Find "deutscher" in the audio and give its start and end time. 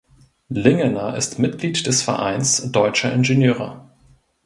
2.71-3.13